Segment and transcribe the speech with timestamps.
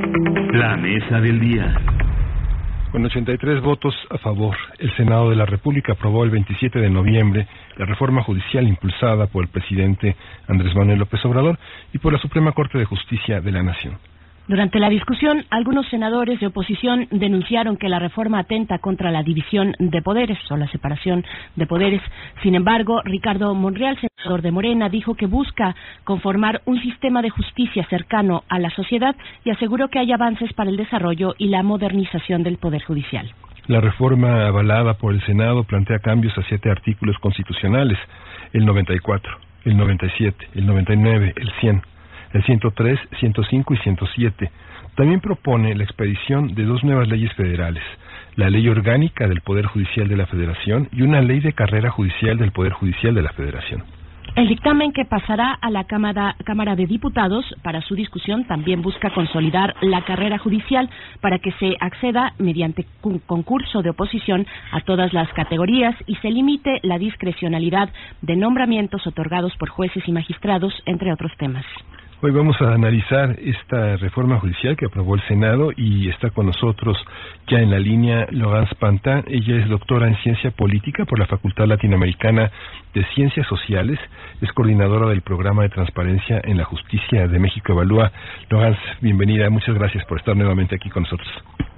[0.00, 1.74] La mesa del día.
[2.92, 7.48] Con 83 votos a favor, el Senado de la República aprobó el 27 de noviembre
[7.76, 10.14] la reforma judicial impulsada por el presidente
[10.46, 11.58] Andrés Manuel López Obrador
[11.92, 13.98] y por la Suprema Corte de Justicia de la Nación.
[14.48, 19.74] Durante la discusión, algunos senadores de oposición denunciaron que la reforma atenta contra la división
[19.78, 21.22] de poderes o la separación
[21.54, 22.00] de poderes.
[22.42, 27.86] Sin embargo, Ricardo Monreal, senador de Morena, dijo que busca conformar un sistema de justicia
[27.90, 29.14] cercano a la sociedad
[29.44, 33.30] y aseguró que hay avances para el desarrollo y la modernización del Poder Judicial.
[33.66, 37.98] La reforma avalada por el Senado plantea cambios a siete artículos constitucionales,
[38.54, 39.30] el 94,
[39.66, 41.82] el 97, el 99, el 100
[42.32, 44.50] el 103, 105 y 107.
[44.96, 47.82] También propone la expedición de dos nuevas leyes federales,
[48.36, 52.38] la Ley Orgánica del Poder Judicial de la Federación y una Ley de Carrera Judicial
[52.38, 53.84] del Poder Judicial de la Federación.
[54.36, 59.74] El dictamen que pasará a la Cámara, de Diputados para su discusión también busca consolidar
[59.80, 60.88] la carrera judicial
[61.20, 62.86] para que se acceda mediante
[63.26, 67.88] concurso de oposición a todas las categorías y se limite la discrecionalidad
[68.22, 71.64] de nombramientos otorgados por jueces y magistrados, entre otros temas.
[72.20, 76.98] Hoy vamos a analizar esta reforma judicial que aprobó el Senado y está con nosotros
[77.46, 79.22] ya en la línea Laurence Pantin.
[79.28, 82.50] Ella es doctora en ciencia política por la Facultad Latinoamericana
[82.92, 84.00] de Ciencias Sociales.
[84.40, 88.10] Es coordinadora del programa de transparencia en la justicia de México Evalúa.
[88.50, 89.48] Laurence, bienvenida.
[89.48, 91.28] Muchas gracias por estar nuevamente aquí con nosotros.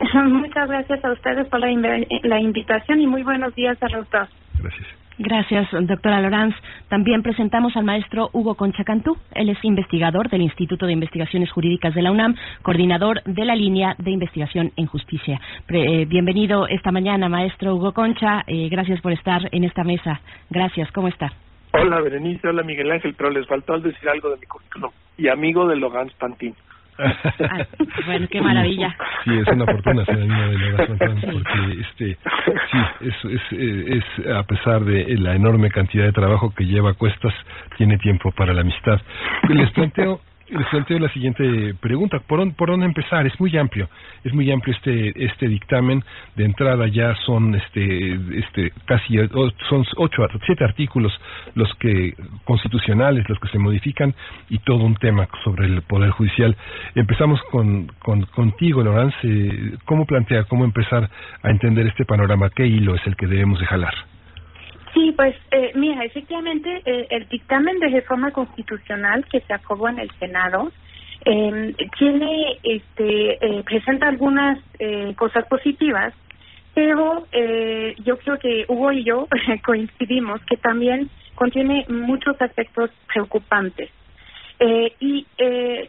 [0.25, 4.29] Muchas gracias a ustedes por la, invitación y muy buenos días a los dos.
[4.59, 4.89] Gracias.
[5.23, 6.55] Gracias, doctora Loranz.
[6.89, 9.19] También presentamos al maestro Hugo Conchacantú.
[9.35, 13.95] Él es investigador del Instituto de Investigaciones Jurídicas de la UNAM, coordinador de la línea
[13.99, 15.39] de investigación en justicia.
[15.69, 18.45] Eh, bienvenido esta mañana, maestro Hugo Concha.
[18.47, 20.23] Eh, gracias por estar en esta mesa.
[20.49, 20.91] Gracias.
[20.93, 21.31] ¿Cómo está?
[21.73, 22.49] Hola, Berenice.
[22.49, 23.15] Hola, Miguel Ángel.
[23.15, 24.91] Pero les faltó al decir algo de mi currículum.
[25.19, 26.55] Y amigo de Logan Pantín.
[28.07, 28.95] Bueno, qué maravilla.
[29.25, 32.19] Sí, es una fortuna ser amigo de Logan Pantín porque este,
[32.71, 36.95] sí, es, es, es, a pesar de la enorme cantidad de trabajo que lleva a
[36.95, 37.35] cuestas,
[37.77, 39.01] tiene tiempo para la amistad.
[39.49, 42.19] Les planteo les planteo la siguiente pregunta.
[42.21, 43.27] ¿Por, ¿Por, dónde empezar?
[43.27, 43.89] Es muy amplio.
[44.25, 46.03] Es muy amplio este este dictamen.
[46.37, 49.17] De entrada ya son este este casi
[49.69, 51.13] son ocho siete artículos
[51.55, 54.15] los que constitucionales los que se modifican
[54.49, 56.57] y todo un tema sobre el poder judicial.
[56.95, 59.15] Empezamos con, con contigo, Lorenz.
[59.85, 61.09] ¿Cómo plantea cómo empezar
[61.43, 62.51] a entender este panorama?
[62.51, 63.95] ¿Qué hilo es el que debemos de jalar?
[64.95, 70.01] Sí, pues eh, mira, efectivamente eh, el dictamen de reforma constitucional que se aprobó en
[70.01, 70.73] el Senado
[71.25, 76.15] eh, tiene, este, eh, presenta algunas eh, cosas positivas,
[76.73, 77.27] pero
[78.05, 79.27] yo creo que Hugo y yo
[79.65, 83.91] coincidimos que también contiene muchos aspectos preocupantes.
[85.01, 85.27] Y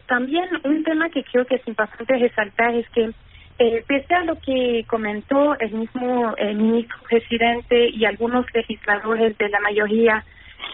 [0.06, 3.10] también un tema que creo que es importante resaltar es que
[3.58, 9.60] eh, pese a lo que comentó el mismo ministro presidente y algunos legisladores de la
[9.60, 10.24] mayoría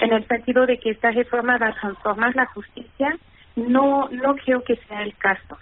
[0.01, 3.17] en el sentido de que esta reforma va a transformar la justicia,
[3.57, 5.59] no no creo que sea el caso.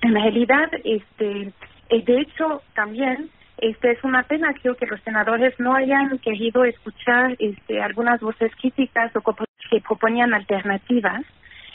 [0.00, 1.52] En realidad, este,
[1.90, 6.64] eh, de hecho, también este es una pena creo que los senadores no hayan querido
[6.64, 9.22] escuchar este algunas voces críticas o
[9.70, 11.22] que proponían alternativas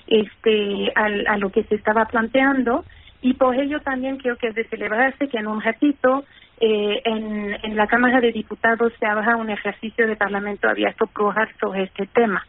[0.07, 2.85] este a lo que se estaba planteando
[3.23, 6.25] y por ello también creo que es de celebrarse que en un ratito
[6.59, 11.49] eh, en, en la Cámara de Diputados se haga un ejercicio de Parlamento abierto plural
[11.59, 12.45] sobre este tema.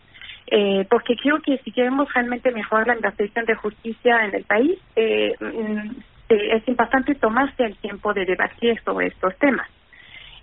[0.47, 4.79] Eh, porque creo que si queremos realmente mejorar la investigación de justicia en el país,
[4.95, 5.91] eh, mm,
[6.29, 9.69] es importante tomarse el tiempo de debatir sobre estos temas.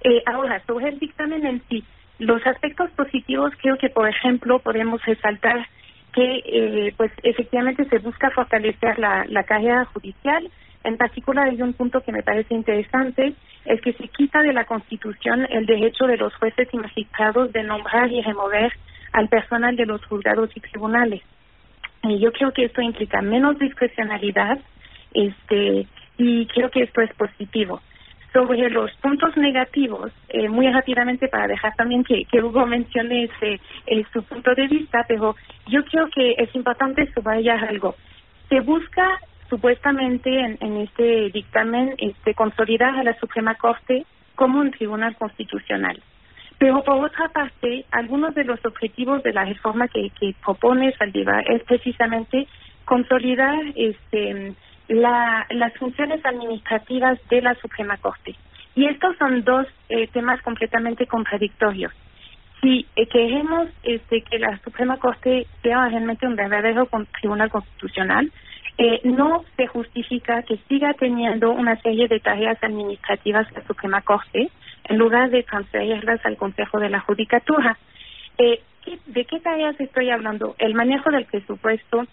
[0.04, 1.84] Eh, ahora, sobre el dictamen en sí,
[2.18, 5.68] los aspectos positivos creo que, por ejemplo, podemos resaltar
[6.14, 10.50] que eh, pues efectivamente se busca fortalecer la, la carrera judicial.
[10.84, 13.34] En particular hay un punto que me parece interesante,
[13.66, 17.64] es que se quita de la Constitución el derecho de los jueces y magistrados de
[17.64, 18.74] nombrar y remover
[19.14, 21.22] al personal de los juzgados y tribunales.
[22.04, 24.60] Y yo creo que esto implica menos discrecionalidad
[25.14, 27.82] este y creo que esto es positivo
[28.34, 34.04] sobre los puntos negativos, eh, muy rápidamente para dejar también que, Hugo mencione ese, eh,
[34.14, 35.36] su punto de vista, pero
[35.68, 37.96] yo creo que es importante subrayar algo.
[38.50, 39.20] Se busca
[39.50, 44.06] supuestamente en, en este dictamen este, consolidar a la Suprema Corte
[44.36, 46.02] como un tribunal constitucional.
[46.58, 51.44] Pero por otra parte, algunos de los objetivos de la reforma que, que propone Saldivar
[51.52, 52.48] es precisamente
[52.86, 54.54] consolidar este
[54.88, 58.36] la, las funciones administrativas de la Suprema Corte.
[58.76, 61.94] Y estos son dos eh, temas completamente contradictorios.
[62.62, 66.88] Si eh, queremos este, que la Suprema Corte sea realmente un verdadero
[67.20, 68.32] tribunal constitucional,
[68.78, 74.50] eh, no se justifica que siga teniendo una serie de tareas administrativas la Suprema Corte
[74.86, 77.78] en lugar de transferirlas al Consejo de la Judicatura.
[78.38, 78.62] Eh,
[79.06, 80.56] ¿De qué tareas estoy hablando?
[80.58, 82.06] El manejo del presupuesto,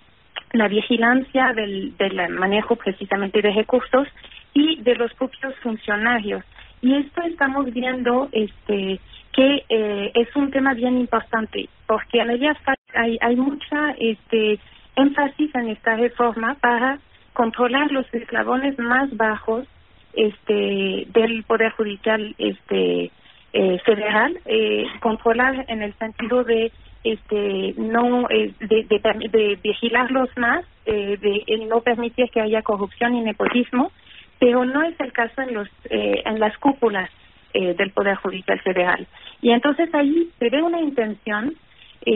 [0.52, 4.08] la vigilancia del, del manejo precisamente de recursos
[4.54, 6.44] y de los propios funcionarios.
[6.80, 9.00] Y esto estamos viendo este
[9.32, 12.56] que eh, es un tema bien importante porque en ella
[12.94, 14.58] hay, hay mucha este
[14.96, 16.98] énfasis en esta reforma para
[17.34, 19.66] controlar los eslabones más bajos
[20.14, 23.12] este del poder judicial este
[23.52, 26.70] eh, federal eh, controlar en el sentido de
[27.04, 33.14] este no eh, de, de, de, vigilarlos más eh, de no permitir que haya corrupción
[33.14, 33.92] y nepotismo
[34.38, 37.10] pero no es el caso en los eh, en las cúpulas
[37.54, 39.06] eh, del poder judicial federal.
[39.40, 41.54] Y entonces ahí se ve una intención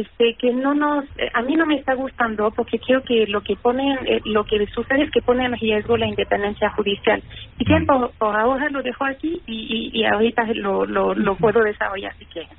[0.01, 3.43] este que no nos eh, a mí no me está gustando porque creo que lo
[3.43, 7.23] que ponen eh, lo que sucede es que pone en riesgo la independencia judicial.
[7.59, 11.63] Y que por, ahora lo dejo aquí y, y, y ahorita lo, lo, lo puedo
[11.63, 12.57] desarrollar si quieren.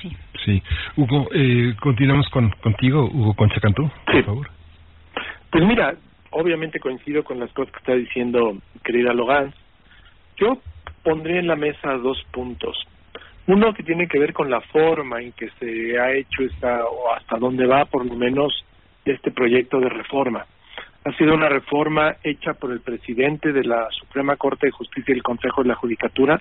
[0.00, 0.10] Sí.
[0.44, 0.62] Sí.
[0.96, 3.04] Hugo eh, continuamos con contigo.
[3.04, 4.22] Hugo Concha Cantú por Sí.
[4.22, 4.50] favor.
[5.50, 5.94] Pues mira,
[6.30, 9.54] obviamente coincido con las cosas que está diciendo querida Logan.
[10.38, 10.58] Yo
[11.04, 12.76] pondría en la mesa dos puntos.
[13.46, 17.12] Uno que tiene que ver con la forma en que se ha hecho esta, o
[17.12, 18.64] hasta dónde va por lo menos
[19.04, 20.46] este proyecto de reforma.
[21.04, 25.16] Ha sido una reforma hecha por el presidente de la Suprema Corte de Justicia y
[25.16, 26.40] el Consejo de la Judicatura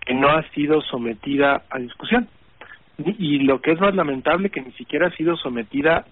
[0.00, 2.26] que no ha sido sometida a discusión.
[2.96, 6.06] Y lo que es más lamentable, que ni siquiera ha sido sometida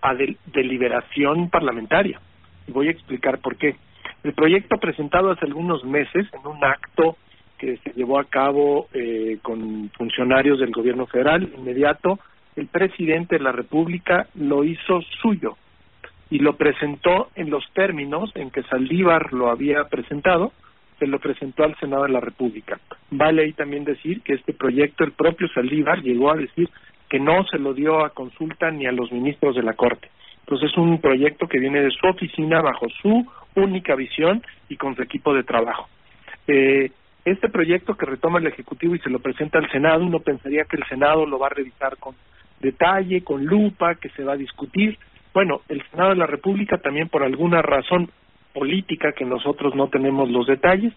[0.00, 2.18] a del- deliberación parlamentaria.
[2.66, 3.76] Y voy a explicar por qué.
[4.24, 7.18] El proyecto presentado hace algunos meses en un acto
[7.62, 12.18] que se llevó a cabo eh, con funcionarios del gobierno federal, inmediato,
[12.56, 15.56] el presidente de la República lo hizo suyo
[16.28, 20.50] y lo presentó en los términos en que Saldívar lo había presentado,
[20.98, 22.80] se lo presentó al Senado de la República.
[23.12, 26.68] Vale ahí también decir que este proyecto, el propio Saldívar llegó a decir
[27.08, 30.08] que no se lo dio a consulta ni a los ministros de la Corte.
[30.40, 33.24] Entonces es un proyecto que viene de su oficina bajo su
[33.54, 35.88] única visión y con su equipo de trabajo.
[36.48, 36.90] Eh,
[37.24, 40.76] este proyecto que retoma el Ejecutivo y se lo presenta al Senado, uno pensaría que
[40.76, 42.14] el Senado lo va a revisar con
[42.60, 44.98] detalle, con lupa, que se va a discutir.
[45.32, 48.10] Bueno, el Senado de la República también por alguna razón
[48.52, 50.92] política que nosotros no tenemos los detalles,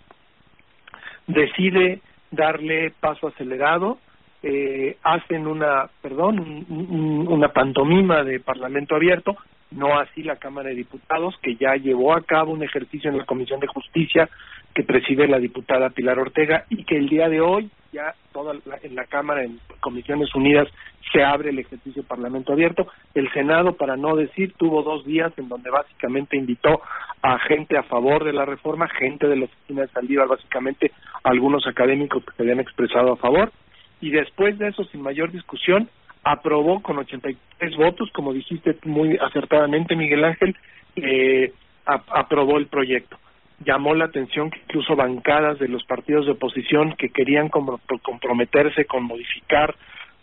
[1.27, 2.01] decide
[2.31, 3.97] darle paso acelerado,
[4.43, 9.35] eh, hacen una, perdón, un- un- una pantomima de Parlamento abierto,
[9.71, 13.25] no así la Cámara de Diputados, que ya llevó a cabo un ejercicio en la
[13.25, 14.29] Comisión de Justicia
[14.75, 18.77] que preside la diputada Pilar Ortega y que el día de hoy ya toda la-
[18.83, 20.67] en la Cámara, en Comisiones Unidas,
[21.13, 22.87] se abre el ejercicio Parlamento abierto.
[23.13, 26.81] El Senado, para no decir, tuvo dos días en donde básicamente invitó
[27.21, 30.91] a gente a favor de la reforma, gente de la oficina de Saldívar, básicamente
[31.23, 33.53] algunos académicos que se habían expresado a favor,
[34.01, 35.89] y después de eso, sin mayor discusión,
[36.23, 40.55] aprobó con 83 votos, como dijiste muy acertadamente, Miguel Ángel,
[40.97, 41.53] eh,
[41.85, 43.17] aprobó el proyecto.
[43.63, 49.03] Llamó la atención que incluso bancadas de los partidos de oposición que querían comprometerse con
[49.03, 49.75] modificar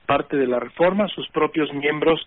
[0.07, 2.21] parte de la reforma, sus propios miembros,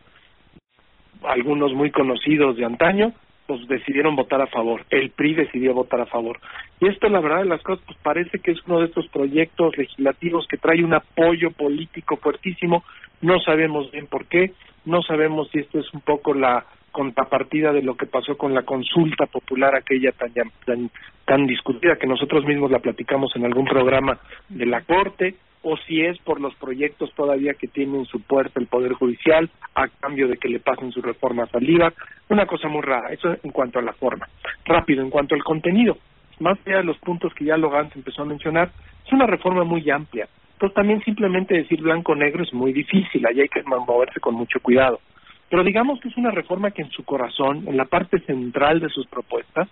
[1.24, 3.14] algunos muy conocidos de antaño,
[3.48, 4.86] pues decidieron votar a favor.
[4.90, 6.40] El PRI decidió votar a favor.
[6.80, 9.78] Y esto, la verdad de las cosas, pues parece que es uno de estos proyectos
[9.78, 12.84] legislativos que trae un apoyo político fuertísimo.
[13.22, 14.54] No sabemos bien por qué.
[14.86, 18.64] No sabemos si esto es un poco la contrapartida de lo que pasó con la
[18.64, 20.32] consulta popular aquella tan,
[20.66, 20.90] tan,
[21.26, 26.02] tan discutida que nosotros mismos la platicamos en algún programa de la Corte o si
[26.02, 30.30] es por los proyectos todavía que tiene en su puerta el Poder Judicial a cambio
[30.30, 31.92] de que le pasen sus reformas al IVA.
[32.30, 34.30] Una cosa muy rara, eso en cuanto a la forma.
[34.64, 35.98] Rápido, en cuanto al contenido,
[36.40, 38.72] más allá de los puntos que ya Logan empezó a mencionar,
[39.06, 40.30] es una reforma muy amplia.
[40.54, 45.02] Entonces también simplemente decir blanco-negro es muy difícil, ahí hay que moverse con mucho cuidado.
[45.50, 48.90] Pero digamos que es una reforma que en su corazón, en la parte central de
[48.90, 49.70] sus propuestas,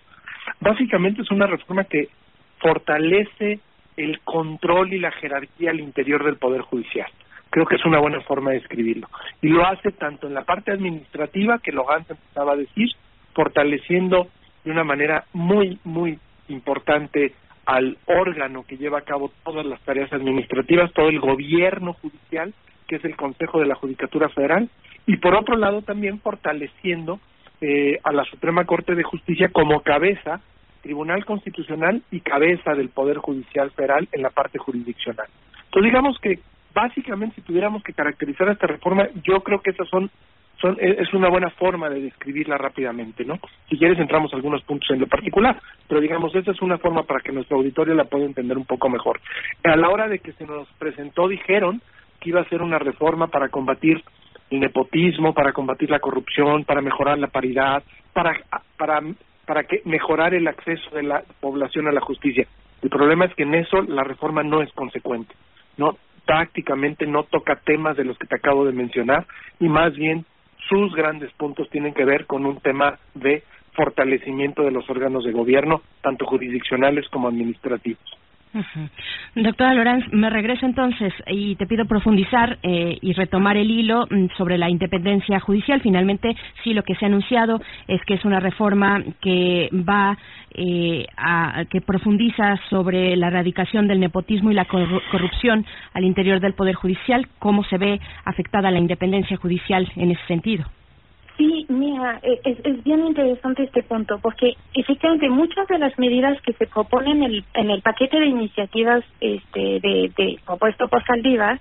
[0.60, 2.08] básicamente es una reforma que
[2.58, 3.60] fortalece
[3.96, 7.08] el control y la jerarquía al interior del Poder Judicial.
[7.50, 9.08] Creo que es una buena forma de escribirlo.
[9.40, 12.88] Y lo hace tanto en la parte administrativa, que Logan empezaba a decir,
[13.32, 14.28] fortaleciendo
[14.64, 17.32] de una manera muy, muy importante
[17.66, 22.52] al órgano que lleva a cabo todas las tareas administrativas, todo el gobierno judicial,
[22.86, 24.68] que es el Consejo de la Judicatura Federal,
[25.06, 27.20] y por otro lado también fortaleciendo
[27.60, 30.40] eh, a la Suprema Corte de Justicia como cabeza,
[30.82, 35.26] Tribunal Constitucional y cabeza del Poder Judicial Federal en la parte jurisdiccional.
[35.64, 36.40] Entonces digamos que
[36.74, 40.10] básicamente si tuviéramos que caracterizar esta reforma, yo creo que esas son
[40.60, 43.38] son, e, es una buena forma de describirla rápidamente, ¿no?
[43.68, 47.02] Si quieres entramos a algunos puntos en lo particular, pero digamos, esa es una forma
[47.02, 49.20] para que nuestro auditorio la pueda entender un poco mejor.
[49.62, 51.80] A la hora de que se nos presentó dijeron
[52.20, 54.02] que iba a ser una reforma para combatir
[54.60, 57.82] nepotismo, para combatir la corrupción, para mejorar la paridad,
[58.12, 58.40] para
[58.76, 59.00] para
[59.46, 62.46] para que mejorar el acceso de la población a la justicia.
[62.82, 65.34] El problema es que en eso la reforma no es consecuente.
[65.76, 69.26] No prácticamente no toca temas de los que te acabo de mencionar
[69.60, 70.24] y más bien
[70.68, 73.42] sus grandes puntos tienen que ver con un tema de
[73.74, 78.23] fortalecimiento de los órganos de gobierno, tanto jurisdiccionales como administrativos.
[79.34, 84.26] Doctora Lorenz, me regreso entonces y te pido profundizar eh, y retomar el hilo mm,
[84.36, 85.80] sobre la independencia judicial.
[85.80, 90.16] Finalmente, sí, lo que se ha anunciado es que es una reforma que va
[90.52, 96.54] eh, a, que profundiza sobre la erradicación del nepotismo y la corrupción al interior del
[96.54, 97.26] Poder Judicial.
[97.40, 100.64] ¿Cómo se ve afectada la independencia judicial en ese sentido?
[101.36, 106.52] Sí, mira, e, es, bien interesante este punto, porque efectivamente muchas de las medidas que
[106.52, 111.58] se proponen en el, en el paquete de iniciativas este, de, de propuesto por Saldívar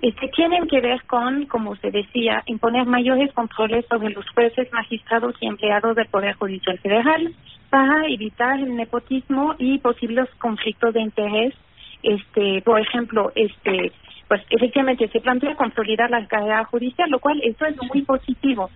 [0.00, 5.34] este, tienen que ver con, como se decía, imponer mayores controles sobre los jueces, magistrados
[5.40, 7.34] y empleados del Poder Judicial Federal
[7.70, 11.54] para evitar el nepotismo y posibles conflictos de interés.
[12.02, 13.90] Este, por ejemplo, este,
[14.28, 18.70] pues efectivamente se plantea consolidar la carrera judicial, lo cual eso es muy positivo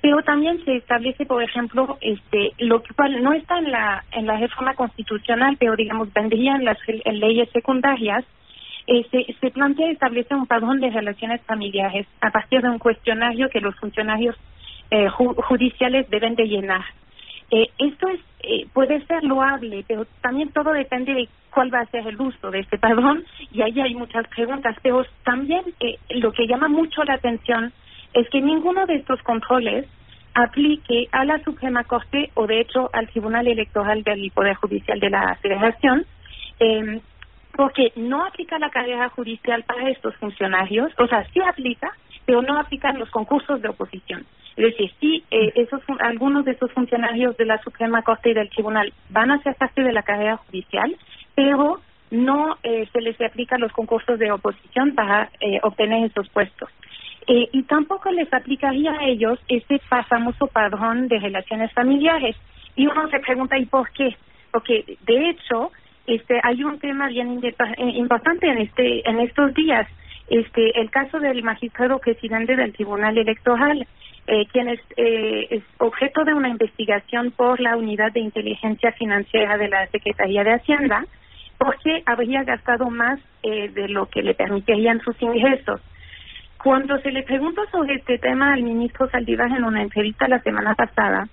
[0.00, 4.36] pero también se establece, por ejemplo, este, lo que no está en la en la
[4.38, 8.24] reforma constitucional, pero digamos vendría en las leyes secundarias,
[8.86, 13.60] eh, se, plantea establecer un padrón de relaciones familiares a partir de un cuestionario que
[13.60, 14.36] los funcionarios
[14.90, 16.84] eh, judiciales deben de llenar.
[17.50, 21.86] Eh, esto es eh, puede ser loable, pero también todo depende de cuál va a
[21.86, 24.76] ser el uso de este padrón y ahí hay muchas preguntas.
[24.82, 27.72] Pero también eh, lo que llama mucho la atención
[28.14, 29.86] es que ninguno de estos controles
[30.34, 35.10] aplique a la Suprema Corte o de hecho al Tribunal Electoral del Poder Judicial de
[35.10, 36.06] la Federación,
[36.60, 37.00] eh,
[37.56, 41.92] porque no aplica la carrera judicial para estos funcionarios, o sea, sí aplica,
[42.24, 44.24] pero no aplica en los concursos de oposición.
[44.56, 48.50] Es decir, sí, eh, esos, algunos de esos funcionarios de la Suprema Corte y del
[48.50, 50.96] Tribunal van a ser parte de la carrera judicial,
[51.34, 56.68] pero no eh, se les aplica los concursos de oposición para eh, obtener esos puestos.
[57.26, 62.36] Eh, y tampoco les aplicaría a ellos ese famoso padrón de relaciones familiares.
[62.76, 64.16] Y uno se pregunta, ¿y por qué?
[64.50, 65.70] Porque, de hecho,
[66.06, 67.54] este, hay un tema bien eh,
[67.94, 69.86] importante en, este, en estos días.
[70.28, 73.86] Este, el caso del magistrado presidente del Tribunal Electoral,
[74.26, 79.58] eh, quien es, eh, es objeto de una investigación por la Unidad de Inteligencia Financiera
[79.58, 81.04] de la Secretaría de Hacienda,
[81.58, 85.80] porque habría gastado más eh, de lo que le permitirían sus ingresos.
[86.62, 90.74] Cuando se le preguntó sobre este tema al ministro Saldívar en una entrevista la semana
[90.74, 91.26] pasada,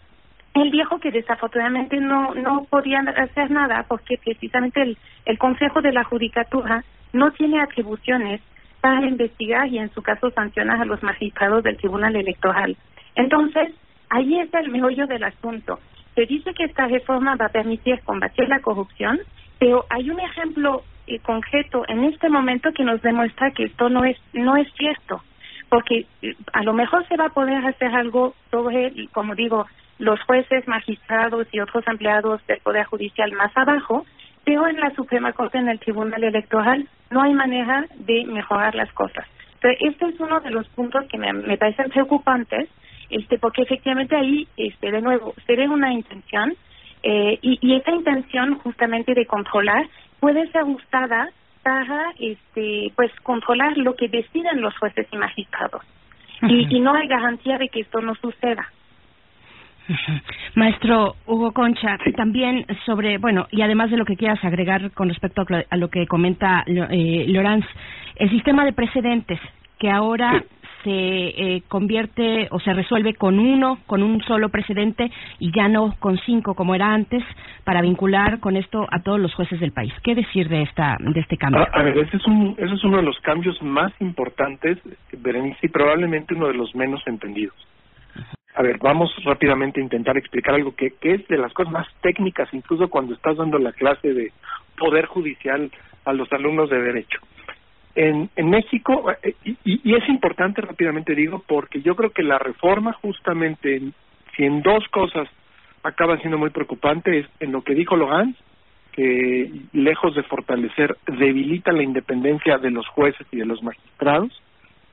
[0.53, 5.91] él dijo que desafortunadamente no no podían hacer nada porque precisamente el, el Consejo de
[5.91, 8.41] la Judicatura no tiene atribuciones
[8.79, 12.77] para investigar y en su caso sancionar a los magistrados del Tribunal Electoral.
[13.15, 13.73] Entonces,
[14.09, 15.79] ahí está el meollo del asunto.
[16.15, 19.19] Se dice que esta reforma va a permitir combatir la corrupción,
[19.59, 24.03] pero hay un ejemplo eh, concreto en este momento que nos demuestra que esto no
[24.05, 25.23] es no es cierto.
[25.69, 29.65] Porque eh, a lo mejor se va a poder hacer algo sobre como digo
[29.99, 34.05] los jueces magistrados y otros empleados del poder judicial más abajo
[34.47, 38.89] pero en la Suprema Corte en el Tribunal Electoral no hay manera de mejorar las
[38.93, 39.27] cosas.
[39.55, 42.69] Entonces este es uno de los puntos que me, me parecen preocupantes
[43.09, 46.55] este porque efectivamente ahí este de nuevo se ve una intención
[47.03, 49.85] eh, y, y esa intención justamente de controlar
[50.19, 51.29] puede ser usada
[51.63, 55.83] para este pues controlar lo que deciden los jueces y magistrados.
[56.41, 58.71] Y, y no hay garantía de que esto no suceda.
[60.55, 65.45] Maestro Hugo Concha, también sobre, bueno, y además de lo que quieras agregar con respecto
[65.69, 67.65] a lo que comenta eh, Lorenz,
[68.15, 69.39] el sistema de precedentes
[69.79, 70.43] que ahora
[70.87, 75.95] se eh, convierte o se resuelve con uno, con un solo precedente y ya no
[75.99, 77.21] con cinco como era antes
[77.65, 79.93] para vincular con esto a todos los jueces del país.
[80.01, 81.67] ¿Qué decir de esta de este cambio?
[81.73, 84.77] A, ver, ese es un ese es uno de los cambios más importantes,
[85.11, 87.55] Berenice, y probablemente uno de los menos entendidos.
[88.55, 92.47] A ver, vamos rápidamente a intentar explicar algo que es de las cosas más técnicas,
[92.53, 94.31] incluso cuando estás dando la clase de
[94.77, 95.69] poder judicial
[96.05, 97.19] a los alumnos de derecho
[97.97, 102.37] en, en México, eh, y, y, es importante rápidamente digo, porque yo creo que la
[102.37, 103.81] reforma justamente,
[104.35, 105.27] si en dos cosas
[105.81, 108.35] acaba siendo muy preocupante, es en lo que dijo Logan,
[108.91, 114.31] que lejos de fortalecer, debilita la independencia de los jueces y de los magistrados,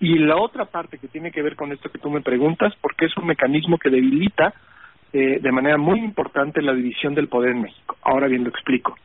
[0.00, 3.04] Y la otra parte que tiene que ver con esto que tú me preguntas, porque
[3.04, 4.54] es un mecanismo que debilita
[5.12, 7.96] eh, de manera muy importante la división del poder en México.
[8.02, 8.96] Ahora bien, lo explico.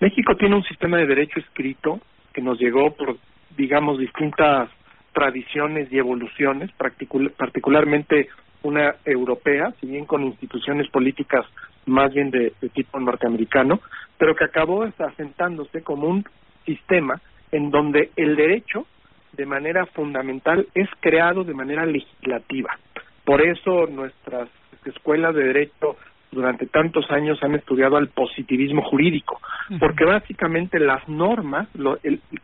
[0.00, 2.00] México tiene un sistema de derecho escrito
[2.32, 3.16] que nos llegó por,
[3.56, 4.68] digamos, distintas
[5.12, 8.28] tradiciones y evoluciones, particularmente
[8.62, 11.46] una europea, si bien con instituciones políticas
[11.86, 13.80] más bien de, tipo norteamericano,
[14.18, 16.24] pero que acabó asentándose como un
[16.64, 17.20] sistema
[17.52, 18.86] en donde el derecho,
[19.32, 22.76] de manera fundamental, es creado de manera legislativa.
[23.24, 24.48] Por eso nuestras
[24.84, 25.96] escuelas de derecho
[26.34, 29.40] durante tantos años han estudiado al positivismo jurídico,
[29.78, 31.68] porque básicamente las normas,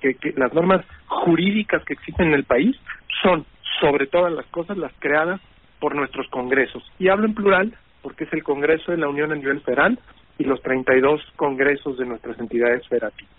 [0.01, 2.77] que, las normas jurídicas que existen en el país
[3.23, 3.45] son,
[3.81, 5.41] sobre todas las cosas, las creadas
[5.79, 6.83] por nuestros congresos.
[6.99, 9.99] Y hablo en plural porque es el Congreso de la Unión a nivel federal
[10.39, 13.33] y los 32 congresos de nuestras entidades federativas.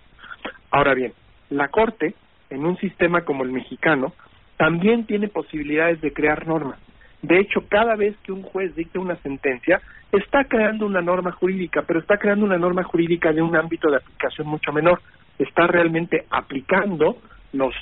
[0.70, 1.13] Ahora bien,
[1.50, 2.13] la Corte,
[2.50, 4.13] en un sistema como el mexicano,
[4.58, 6.79] también tiene posibilidades de crear normas.
[7.21, 11.83] De hecho, cada vez que un juez dicta una sentencia, está creando una norma jurídica,
[11.83, 15.01] pero está creando una norma jurídica de un ámbito de aplicación mucho menor.
[15.37, 17.17] Está realmente aplicando
[17.53, 17.75] los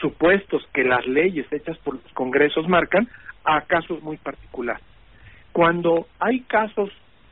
[0.00, 3.08] supuestos que las leyes hechas por los congresos marcan
[3.44, 4.82] a casos muy particulares.
[5.52, 6.90] Cuando hay casos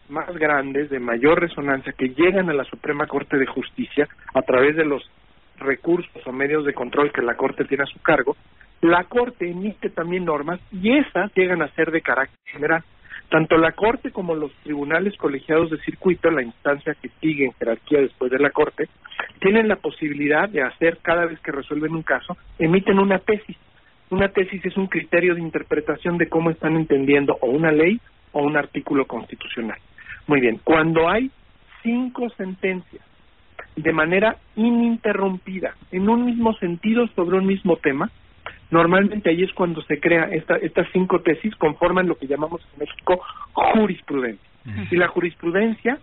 [0.09, 4.77] más grandes, de mayor resonancia, que llegan a la Suprema Corte de Justicia a través
[4.77, 5.03] de los
[5.59, 8.37] recursos o medios de control que la Corte tiene a su cargo,
[8.81, 12.85] la Corte emite también normas y esas llegan a ser de carácter general.
[13.29, 18.01] Tanto la Corte como los tribunales colegiados de circuito, la instancia que sigue en jerarquía
[18.01, 18.89] después de la Corte,
[19.41, 23.57] tienen la posibilidad de hacer, cada vez que resuelven un caso, emiten una tesis.
[24.11, 28.01] Una tesis es un criterio de interpretación de cómo están entendiendo o una ley
[28.33, 29.79] o un artículo constitucional.
[30.27, 31.31] Muy bien, cuando hay
[31.83, 33.03] cinco sentencias
[33.77, 38.11] de manera ininterrumpida, en un mismo sentido sobre un mismo tema,
[38.71, 42.81] Normalmente ahí es cuando se crea esta, estas cinco tesis conforman lo que llamamos en
[42.81, 43.21] México
[43.53, 44.49] jurisprudencia.
[44.91, 45.99] Y la jurisprudencia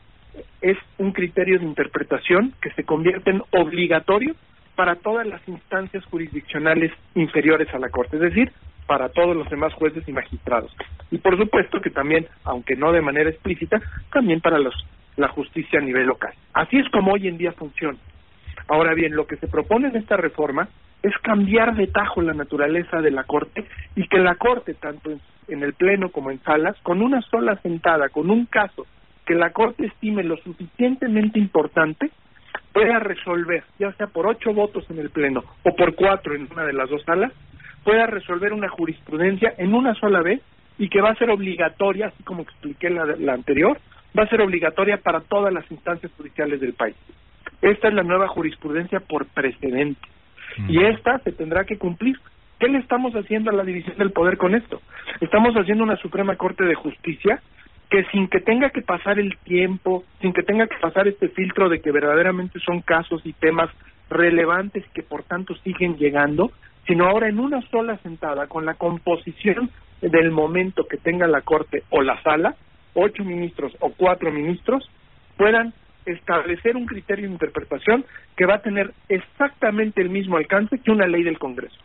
[0.61, 4.35] es un criterio de interpretación que se convierte en obligatorio
[4.75, 8.51] para todas las instancias jurisdiccionales inferiores a la Corte, es decir,
[8.87, 10.75] para todos los demás jueces y magistrados.
[11.11, 14.73] Y por supuesto que también, aunque no de manera explícita, también para los,
[15.15, 16.33] la justicia a nivel local.
[16.53, 17.97] Así es como hoy en día funciona.
[18.67, 20.67] Ahora bien, lo que se propone en esta reforma
[21.05, 23.65] es cambiar de tajo la naturaleza de la Corte
[23.95, 25.11] y que la Corte, tanto
[25.47, 28.87] en, el Pleno como en salas, con una sola sentada, con un caso
[29.23, 32.09] que la Corte estime lo suficientemente importante,
[32.73, 36.63] pueda resolver, ya sea por ocho votos en el Pleno o por cuatro en una
[36.63, 37.31] de las dos salas,
[37.83, 40.41] pueda resolver una jurisprudencia en una sola vez
[40.79, 43.77] y que va a ser obligatoria, así como expliqué la, la anterior,
[44.17, 46.95] va a ser obligatoria para todas las instancias judiciales del país.
[47.61, 50.14] Esta es la nueva jurisprudencia por precedente
[50.67, 52.17] y esta se tendrá que cumplir.
[52.59, 54.81] ¿Qué le estamos haciendo a la división del poder con esto?
[55.19, 57.41] Estamos haciendo una Suprema Corte de Justicia
[57.89, 61.69] que sin que tenga que pasar el tiempo, sin que tenga que pasar este filtro
[61.69, 63.69] de que verdaderamente son casos y temas
[64.09, 66.51] relevantes que por tanto siguen llegando,
[66.87, 69.69] sino ahora en una sola sentada, con la composición
[70.01, 72.55] del momento que tenga la Corte o la sala,
[72.93, 74.89] ocho ministros o cuatro ministros,
[75.37, 75.73] puedan
[76.05, 81.07] establecer un criterio de interpretación que va a tener exactamente el mismo alcance que una
[81.07, 81.77] ley del Congreso.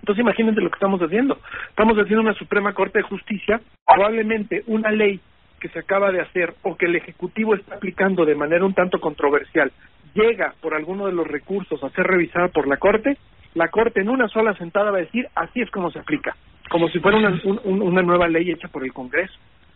[0.00, 1.38] Entonces imagínense lo que estamos haciendo.
[1.68, 5.20] Estamos haciendo una Suprema Corte de Justicia, probablemente una ley
[5.60, 9.00] que se acaba de hacer o que el Ejecutivo está aplicando de manera un tanto
[9.00, 9.72] controversial
[10.16, 13.16] llega por alguno de los recursos a ser revisada por la Corte,
[13.54, 16.34] la Corte en una sola sentada va a decir así es como se aplica,
[16.70, 19.34] como si fuera una, una nueva ley hecha por el Congreso.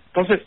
[0.08, 0.40] Entonces,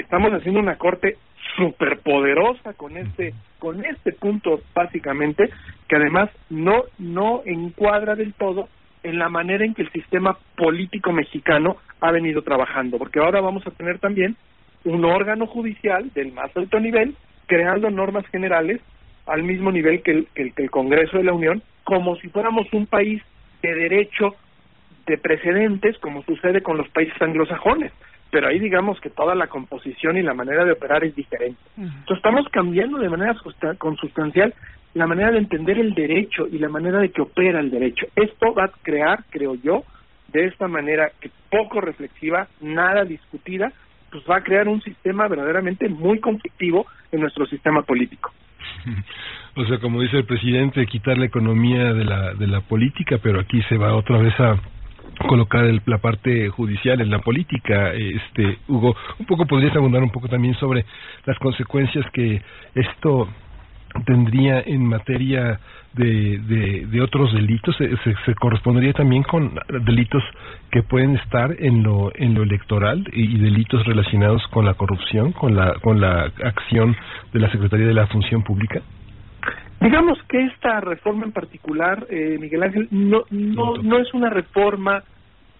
[0.00, 1.16] estamos haciendo una Corte
[1.56, 5.50] superpoderosa con este con este punto básicamente
[5.88, 8.68] que además no no encuadra del todo
[9.02, 13.66] en la manera en que el sistema político mexicano ha venido trabajando porque ahora vamos
[13.66, 14.36] a tener también
[14.84, 17.14] un órgano judicial del más alto nivel
[17.46, 18.80] creando normas generales
[19.26, 22.86] al mismo nivel que el, que el Congreso de la Unión como si fuéramos un
[22.86, 23.22] país
[23.62, 24.36] de derecho
[25.06, 27.92] de precedentes como sucede con los países anglosajones
[28.30, 31.60] pero ahí digamos que toda la composición y la manera de operar es diferente.
[31.76, 33.36] Entonces estamos cambiando de manera
[33.78, 34.54] consustancial
[34.94, 38.06] la manera de entender el derecho y la manera de que opera el derecho.
[38.16, 39.84] Esto va a crear, creo yo,
[40.28, 43.72] de esta manera que poco reflexiva, nada discutida,
[44.10, 48.32] pues va a crear un sistema verdaderamente muy conflictivo en nuestro sistema político.
[49.56, 53.40] O sea, como dice el presidente, quitar la economía de la, de la política, pero
[53.40, 54.60] aquí se va otra vez a
[55.28, 57.92] colocar el, la parte judicial en la política.
[57.92, 60.84] Este, Hugo, un poco podrías abundar un poco también sobre
[61.26, 62.42] las consecuencias que
[62.74, 63.28] esto
[64.06, 65.60] tendría en materia
[65.94, 70.22] de, de, otros delitos se, se, correspondería también con delitos
[70.70, 75.56] que pueden estar en lo en lo electoral y, delitos relacionados con la corrupción con
[75.56, 76.96] la con la acción
[77.32, 78.82] de la Secretaría de la Función Pública
[79.80, 85.02] digamos que esta reforma en particular eh, Miguel Ángel no no no es una reforma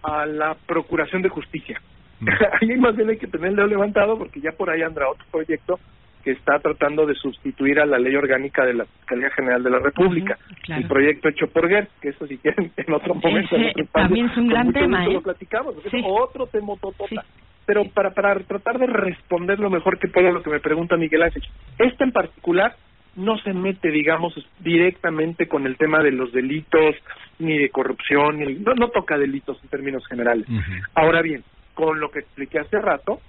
[0.03, 1.81] a la procuración de justicia
[2.61, 5.25] ahí más bien hay que tener el dedo levantado porque ya por ahí andará otro
[5.31, 5.79] proyecto
[6.23, 9.79] que está tratando de sustituir a la ley orgánica de la Fiscalía General de la
[9.79, 13.55] República, el proyecto hecho por GER, que eso si quieren en otro momento.
[13.91, 15.05] también es un gran tema.
[15.05, 15.13] ¿eh?
[15.13, 17.25] Lo platicamos, otro tema totota.
[17.65, 20.97] Pero para, para tratar de responder lo mejor que puedo a lo que me pregunta
[20.97, 21.43] Miguel Ángel,
[21.77, 22.75] este en particular
[23.15, 26.95] no se mete, digamos, directamente con el tema de los delitos,
[27.39, 30.47] ni de corrupción, ni, no, no toca delitos en términos generales.
[30.95, 31.43] Ahora bien,
[31.73, 33.19] con lo que expliqué hace rato,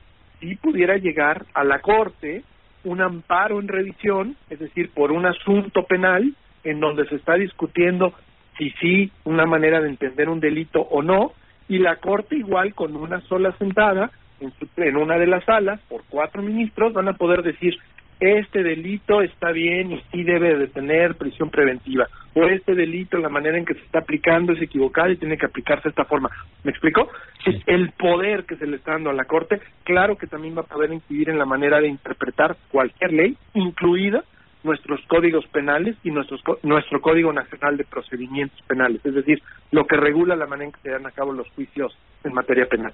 [0.41, 2.43] si pudiera llegar a la Corte
[2.85, 8.13] un amparo en revisión, es decir, por un asunto penal en donde se está discutiendo
[8.59, 11.33] si sí una manera de entender un delito o no,
[11.69, 16.03] y la Corte igual con una sola sentada en, en una de las salas por
[16.09, 17.79] cuatro ministros van a poder decir
[18.21, 23.29] este delito está bien y sí debe de tener prisión preventiva, o este delito, la
[23.29, 26.31] manera en que se está aplicando es equivocada y tiene que aplicarse de esta forma.
[26.65, 27.09] ¿Me explico?
[27.45, 30.63] Es el poder que se le está dando a la Corte, claro que también va
[30.63, 34.25] a poder incidir en la manera de interpretar cualquier ley, incluida
[34.63, 39.97] nuestros códigos penales y nuestros, nuestro Código Nacional de Procedimientos Penales, es decir, lo que
[39.97, 42.93] regula la manera en que se dan a cabo los juicios en materia penal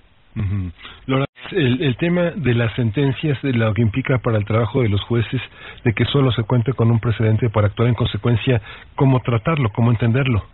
[1.53, 5.03] el, el, tema de las sentencias, de lo que implica para el trabajo de los
[5.03, 5.41] jueces,
[5.85, 8.61] de que solo se cuente con un precedente para actuar en consecuencia,
[8.95, 10.45] ¿cómo tratarlo, cómo entenderlo?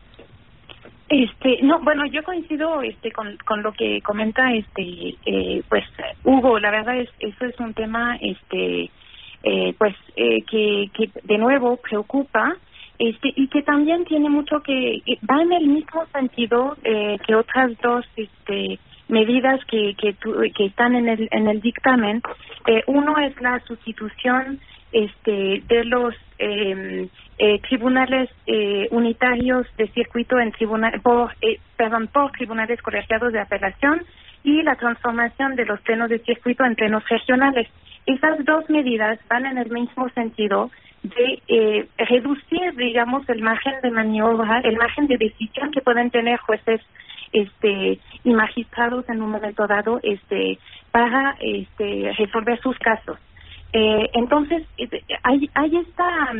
[1.08, 5.84] Este, no, bueno, yo coincido este con, con lo que comenta este eh, pues
[6.24, 8.90] Hugo, la verdad es eso es un tema este
[9.42, 12.56] eh, pues eh, que que de nuevo preocupa
[12.98, 17.72] este y que también tiene mucho que va en el mismo sentido eh, que otras
[17.82, 20.14] dos este medidas que, que,
[20.54, 22.22] que están en el, en el dictamen.
[22.66, 24.60] Eh, uno es la sustitución
[24.92, 32.08] este, de los eh, eh, tribunales eh, unitarios de circuito en tribunal, por, eh, perdón,
[32.12, 34.02] por tribunales colegiados de apelación
[34.42, 37.68] y la transformación de los plenos de circuito en plenos regionales.
[38.06, 40.70] Esas dos medidas van en el mismo sentido
[41.02, 46.38] de eh, reducir, digamos, el margen de maniobra, el margen de decisión que pueden tener
[46.38, 46.80] jueces
[47.34, 50.58] este y magistrados en un momento dado este
[50.90, 53.18] para este resolver sus casos.
[53.72, 56.32] Eh, entonces eh, hay hay esta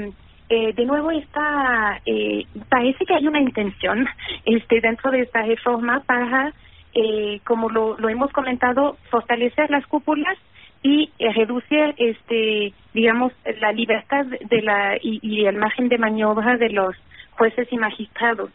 [0.48, 4.06] eh, de nuevo está eh, parece que hay una intención
[4.44, 6.52] este dentro de esta reforma para
[6.94, 10.38] eh, como lo, lo hemos comentado fortalecer las cúpulas
[10.82, 16.70] y eh, reducir este digamos la libertad de la y el margen de maniobra de
[16.70, 16.94] los
[17.32, 18.50] jueces y magistrados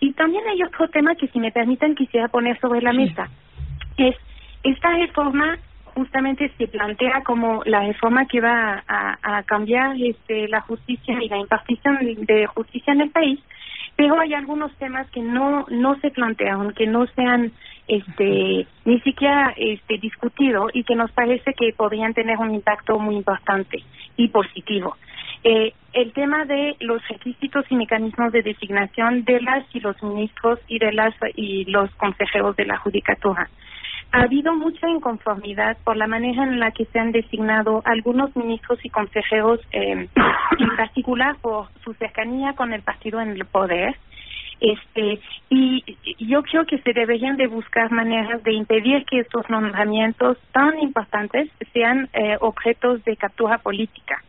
[0.00, 3.28] y también hay otro tema que, si me permiten, quisiera poner sobre la mesa.
[3.96, 4.16] Es
[4.62, 5.58] esta reforma
[5.94, 11.28] justamente se plantea como la reforma que va a, a cambiar este, la justicia y
[11.28, 13.40] la impartición de justicia en el país,
[13.94, 17.52] pero hay algunos temas que no no se plantean, que no se han
[17.86, 23.16] este, ni siquiera este, discutido y que nos parece que podrían tener un impacto muy
[23.16, 23.82] importante
[24.16, 24.96] y positivo.
[25.46, 30.58] Eh, el tema de los requisitos y mecanismos de designación de las y los ministros
[30.68, 33.50] y de las y los consejeros de la judicatura.
[34.12, 38.82] Ha habido mucha inconformidad por la manera en la que se han designado algunos ministros
[38.84, 40.08] y consejeros, eh,
[40.58, 43.96] en particular por su cercanía con el partido en el poder.
[44.60, 45.84] Este, y
[46.20, 51.50] yo creo que se deberían de buscar maneras de impedir que estos nombramientos tan importantes
[51.74, 54.22] sean eh, objetos de captura política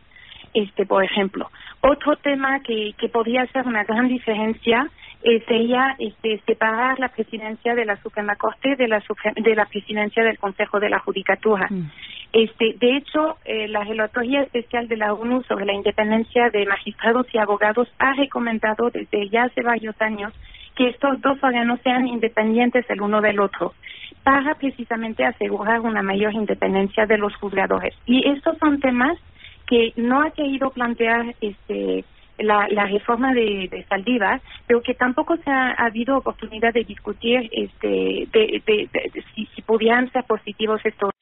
[0.56, 1.50] este por ejemplo
[1.82, 4.88] otro tema que que podría ser una gran diferencia
[5.22, 9.02] eh, sería este separar la presidencia de la Suprema Corte de la
[9.36, 11.90] de la presidencia del Consejo de la Judicatura mm.
[12.32, 17.26] este de hecho eh, la relatoría especial de la ONU sobre la independencia de magistrados
[17.32, 20.32] y abogados ha recomendado desde ya hace varios años
[20.74, 23.74] que estos dos órganos sean independientes el uno del otro
[24.22, 29.18] para precisamente asegurar una mayor independencia de los juzgadores y estos son temas
[29.66, 32.04] que no ha querido plantear este
[32.38, 37.48] la, la reforma de, de Saldívar, pero que tampoco se ha, habido oportunidad de discutir
[37.52, 38.88] este de,
[39.34, 41.12] si, si pudieran ser positivos estos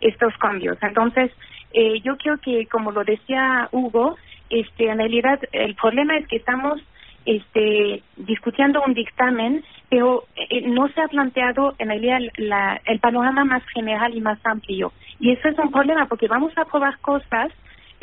[0.00, 0.78] estos cambios.
[0.82, 1.30] Entonces,
[1.72, 4.16] eh, yo creo que como lo decía Hugo,
[4.50, 6.80] este en realidad el problema es que estamos
[7.24, 13.44] este discutiendo un dictamen, pero eh, no se ha planteado en realidad la, el panorama
[13.44, 14.92] más general y más amplio.
[15.20, 17.52] Y eso es un problema porque vamos a aprobar cosas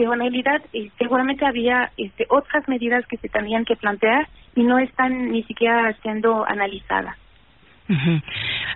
[0.03, 5.43] eh, seguramente había este, otras medidas que se tenían que plantear y no están ni
[5.43, 7.15] siquiera siendo analizadas.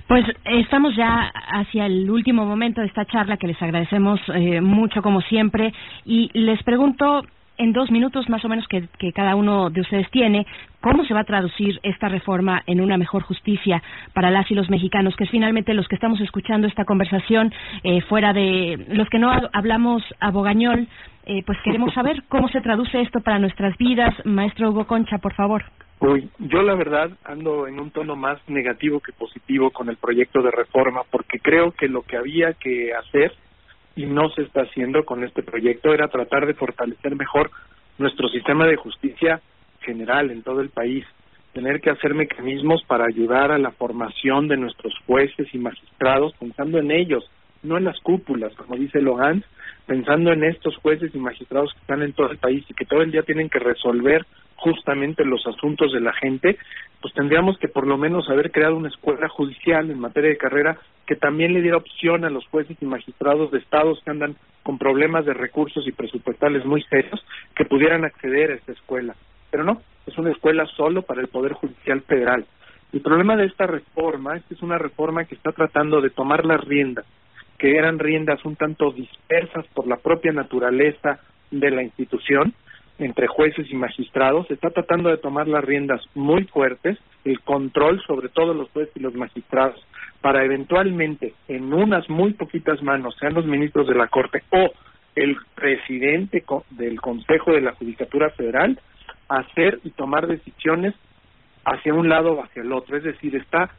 [0.08, 5.04] Pues estamos ya hacia el último momento de esta charla que les agradecemos eh, mucho
[5.04, 5.72] como siempre
[6.04, 7.24] y les pregunto
[7.58, 10.46] en dos minutos más o menos que, cada uno de ustedes tiene,
[10.82, 13.82] ¿cómo se va a traducir esta reforma en una mejor justicia
[14.14, 15.16] para las y los mexicanos?
[15.16, 19.32] Que es finalmente los que estamos escuchando esta conversación eh, fuera de los que no
[19.54, 20.88] hablamos abogañol,
[21.26, 24.14] eh, pues queremos saber cómo se traduce esto para nuestras vidas.
[24.26, 25.64] Maestro Hugo Concha, por favor.
[26.00, 30.42] Uy, yo la verdad ando en un tono más negativo que positivo con el proyecto
[30.42, 33.34] de reforma porque creo que lo que había que hacer
[33.96, 37.52] y no se está haciendo con este proyecto era tratar de fortalecer mejor
[37.98, 39.42] nuestro sistema de justicia
[39.82, 41.06] general en todo el país,
[41.54, 46.80] tener que hacer mecanismos para ayudar a la formación de nuestros jueces y magistrados pensando
[46.80, 47.30] en ellos,
[47.64, 49.44] no en las cúpulas, como dice Logan,
[49.86, 53.02] pensando en estos jueces y magistrados que están en todo el país y que todo
[53.02, 56.58] el día tienen que resolver justamente los asuntos de la gente,
[57.02, 60.78] pues tendríamos que por lo menos haber creado una escuela judicial en materia de carrera
[61.06, 64.78] que también le diera opción a los jueces y magistrados de estados que andan con
[64.78, 69.16] problemas de recursos y presupuestales muy serios que pudieran acceder a esta escuela.
[69.52, 72.46] Pero no, es una escuela solo para el Poder Judicial Federal.
[72.94, 76.46] El problema de esta reforma es que es una reforma que está tratando de tomar
[76.46, 77.06] las riendas,
[77.64, 82.54] que eran riendas un tanto dispersas por la propia naturaleza de la institución,
[83.00, 88.28] entre jueces y magistrados, está tratando de tomar las riendas muy fuertes, el control sobre
[88.28, 89.82] todos los jueces y los magistrados,
[90.20, 94.74] para eventualmente en unas muy poquitas manos, sean los ministros de la Corte o
[95.16, 98.78] el presidente del Consejo de la Judicatura Federal,
[99.30, 100.96] hacer y tomar decisiones
[101.64, 102.98] hacia un lado o hacia el otro.
[102.98, 103.70] Es decir, está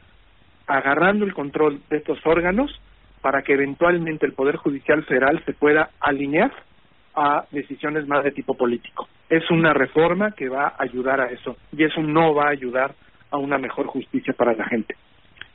[0.65, 2.81] agarrando el control de estos órganos
[3.25, 6.51] para que eventualmente el Poder Judicial Federal se pueda alinear
[7.15, 9.07] a decisiones más de tipo político.
[9.27, 12.93] Es una reforma que va a ayudar a eso y eso no va a ayudar
[13.31, 14.95] a una mejor justicia para la gente.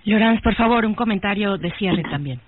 [0.05, 2.41] Llorans, por favor, un comentario de cierre también.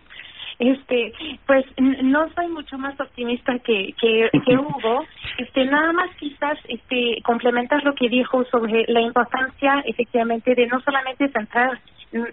[0.62, 1.12] Este,
[1.44, 5.04] pues no soy mucho más optimista que, que, que Hugo.
[5.38, 10.80] Este, nada más quizás este, complementar lo que dijo sobre la importancia efectivamente de no
[10.82, 11.80] solamente centrar,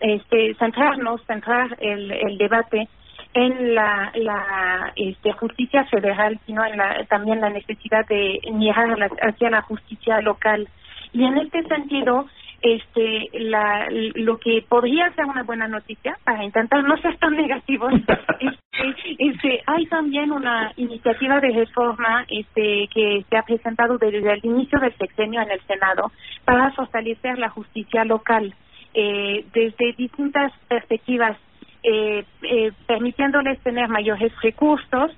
[0.02, 2.88] este, centrarnos, centrar el, el debate
[3.34, 9.50] en la, la este, justicia federal, sino en la, también la necesidad de mirar hacia
[9.50, 10.68] la justicia local.
[11.14, 12.28] Y en este sentido,
[12.62, 17.94] este la lo que podría ser una buena noticia para intentar no ser tan negativos
[18.40, 24.40] este, este hay también una iniciativa de reforma este que se ha presentado desde el
[24.44, 26.12] inicio del sexenio en el senado
[26.46, 28.54] para fortalecer la justicia local
[28.94, 31.38] eh, desde distintas perspectivas
[31.84, 35.12] eh, eh, permitiéndoles tener mayores recursos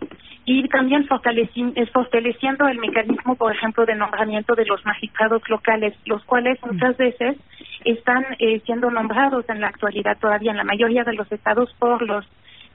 [0.46, 6.24] y también eh, fortaleciendo el mecanismo, por ejemplo, de nombramiento de los magistrados locales, los
[6.26, 6.68] cuales mm.
[6.68, 7.38] muchas veces
[7.86, 12.02] están eh, siendo nombrados en la actualidad todavía en la mayoría de los estados por
[12.02, 12.26] los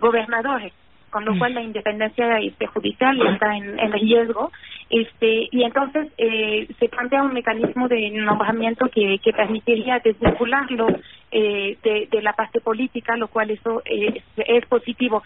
[0.01, 0.72] gobernadores
[1.16, 4.52] con lo cual la independencia este, judicial está en, en riesgo
[4.90, 10.88] este y entonces eh, se plantea un mecanismo de nombramiento que, que permitiría desvincularlo
[11.33, 15.22] eh, de, de la parte política lo cual eso es, es positivo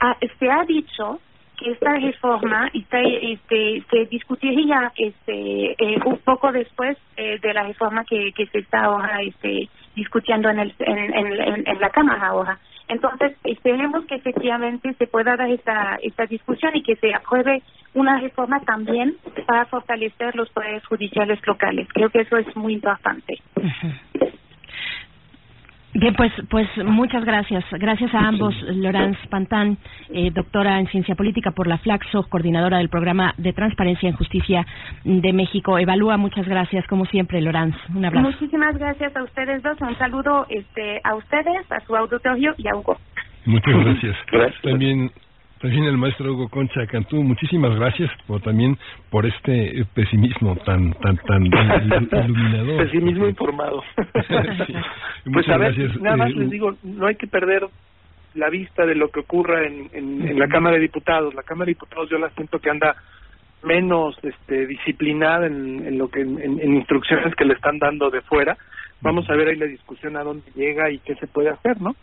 [0.00, 1.20] ah, se ha dicho
[1.58, 7.64] que esta reforma está, este, se discutiría este, eh, un poco después eh, de la
[7.64, 12.28] reforma que, que se está ahora este, discutiendo en, el, en, en, en la Cámara
[12.28, 12.58] ahora.
[12.88, 17.62] Entonces, esperemos que efectivamente se pueda dar esta, esta discusión y que se apruebe
[17.94, 21.86] una reforma también para fortalecer los poderes judiciales locales.
[21.92, 23.40] Creo que eso es muy importante.
[25.94, 27.64] Bien, pues, pues muchas gracias.
[27.72, 29.78] Gracias a ambos, Laurence Pantán,
[30.10, 34.66] eh, doctora en Ciencia Política por la Flaxo, coordinadora del programa de Transparencia en Justicia
[35.04, 35.78] de México.
[35.78, 37.78] Evalúa, muchas gracias, como siempre, Laurence.
[37.94, 38.30] Un abrazo.
[38.30, 39.80] Muchísimas gracias a ustedes dos.
[39.80, 42.98] Un saludo este, a ustedes, a su auditorio y a Hugo.
[43.46, 44.16] Muchas gracias.
[44.30, 44.62] gracias.
[44.62, 45.10] También
[45.60, 48.78] también el maestro Hugo Concha Cantú, muchísimas gracias por también
[49.10, 52.84] por este pesimismo tan tan tan iluminador.
[52.84, 53.82] Pesimismo informado.
[55.30, 57.66] Pues a ver, nada más eh, les digo, no hay que perder
[58.34, 61.34] la vista de lo que ocurra en, en, la Cámara de Diputados.
[61.34, 62.96] La Cámara de Diputados yo la siento que anda
[63.62, 68.56] menos este, disciplinada en, en lo que en, instrucciones que le están dando de fuera.
[69.00, 71.94] Vamos a ver ahí la discusión a dónde llega y qué se puede hacer, ¿no?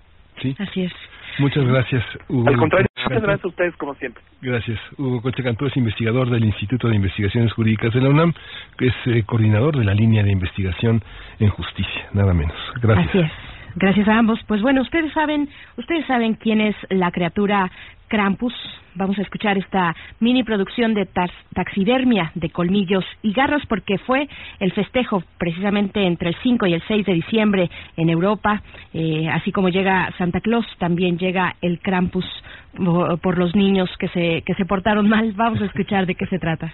[0.42, 0.56] Sí.
[0.60, 0.94] Así es.
[1.40, 2.48] Muchas gracias, Hugo.
[2.48, 4.24] Al contrario, muchas gracias a ustedes, como siempre.
[4.42, 4.80] Gracias.
[4.98, 8.34] Hugo Coche Cantú es investigador del Instituto de Investigaciones Jurídicas de la UNAM,
[8.78, 11.04] que es eh, coordinador de la línea de investigación
[11.40, 12.56] en justicia, nada menos.
[12.82, 13.10] Gracias.
[13.10, 13.55] Así es.
[13.76, 14.40] Gracias a ambos.
[14.48, 17.70] Pues bueno, ustedes saben, ustedes saben quién es la criatura
[18.08, 18.54] Krampus.
[18.98, 21.06] Vamos a escuchar esta mini producción de
[21.54, 24.30] taxidermia de colmillos y garras porque fue
[24.62, 28.62] el festejo precisamente entre el 5 y el 6 de diciembre en Europa.
[28.94, 32.26] Eh, así como llega Santa Claus, también llega el Krampus
[33.22, 35.34] por, los niños que se, que se portaron mal.
[35.34, 36.74] Vamos a escuchar de qué se trata.